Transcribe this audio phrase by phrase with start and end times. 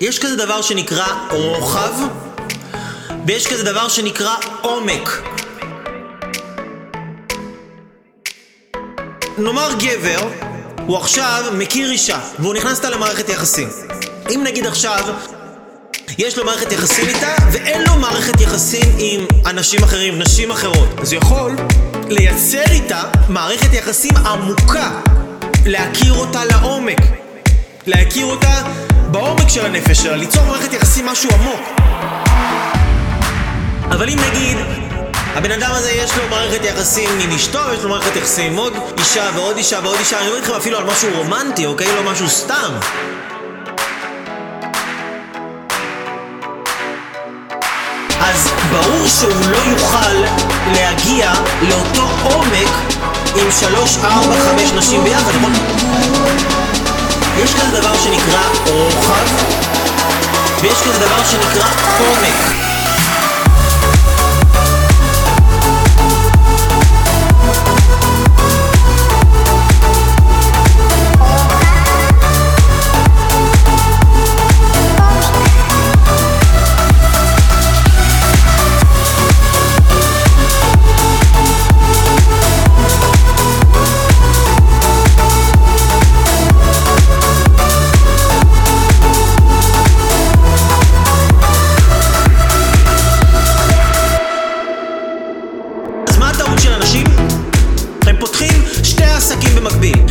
[0.00, 1.92] יש כזה דבר שנקרא רוחב,
[3.26, 5.22] ויש כזה דבר שנקרא עומק.
[9.38, 10.28] נאמר גבר,
[10.86, 13.68] הוא עכשיו מכיר אישה, והוא נכנס איתה למערכת יחסים.
[14.34, 15.14] אם נגיד עכשיו,
[16.18, 21.12] יש לו מערכת יחסים איתה, ואין לו מערכת יחסים עם אנשים אחרים, נשים אחרות, אז
[21.12, 21.56] יכול
[22.08, 25.00] לייצר איתה מערכת יחסים עמוקה,
[25.66, 27.00] להכיר אותה לעומק,
[27.86, 28.62] להכיר אותה
[29.10, 31.60] בעומק של הנפש שלה, ליצור מערכת יחסים משהו עמוק.
[33.90, 34.56] אבל אם נגיד,
[35.34, 38.72] הבן אדם הזה יש לו מערכת יחסים עם אשתו, יש לו מערכת יחסים עם עוד
[38.98, 41.86] אישה ועוד אישה ועוד אישה, אני אומר איתכם אפילו על משהו רומנטי, אוקיי?
[41.94, 42.72] לא משהו סתם.
[48.20, 50.14] אז ברור שהוא לא יוכל
[50.72, 52.68] להגיע לאותו עומק
[53.36, 55.52] עם שלוש, ארבע, חמש נשים ביחד, נכון?
[57.44, 58.99] יש כזה דבר שנקרא רוחב,
[60.60, 62.69] ויש כזה דבר שנקרא עומק.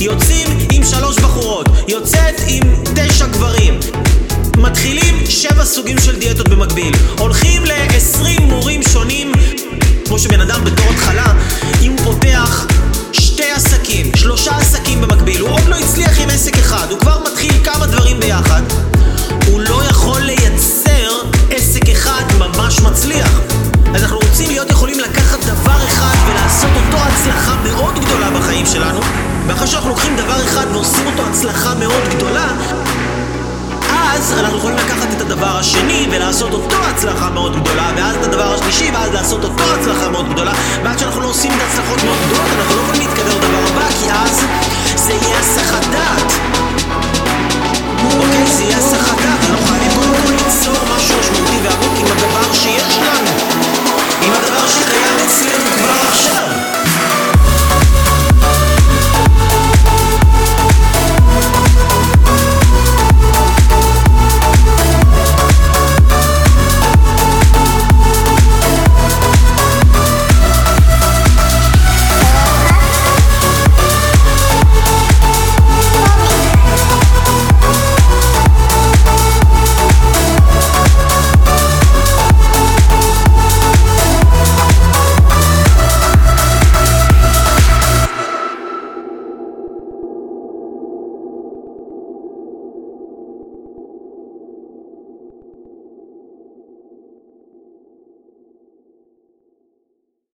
[0.00, 2.62] יוצאים עם שלוש בחורות, יוצאת עם
[2.94, 3.80] תשע גברים.
[4.56, 6.94] מתחילים שבע סוגים של דיאטות במקביל.
[7.18, 9.32] הולכים ל-20 מורים שונים,
[10.06, 11.34] כמו שבן אדם בתור התחלה,
[11.82, 12.66] אם הוא פותח
[13.12, 17.18] שתי עסקים, שלושה עסקים במקביל, הוא עוד לא הצליח עם עסק אחד, הוא כבר
[30.60, 32.48] אחד ועושים אותו הצלחה מאוד גדולה
[33.90, 38.54] אז אנחנו יכולים לקחת את הדבר השני ולעשות אותו הצלחה מאוד גדולה ואז את הדבר
[38.54, 40.52] השלישי ואז לעשות אותו הצלחה מאוד גדולה.
[40.84, 42.79] ועד שאנחנו לא עושים את ההצלחות מאוד גדולות אנחנו לא